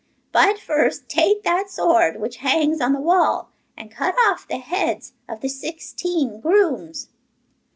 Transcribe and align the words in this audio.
But 0.31 0.57
first 0.57 1.07
take 1.09 1.43
that 1.43 1.69
sword 1.69 2.19
which 2.19 2.37
hangs 2.37 2.81
on 2.81 2.93
the 2.93 2.99
wall, 2.99 3.51
and 3.77 3.91
cut 3.91 4.15
off 4.27 4.47
the 4.47 4.57
heads 4.57 5.13
of 5.29 5.41
the 5.41 5.47
sixteen 5.47 6.39
grooms. 6.41 7.09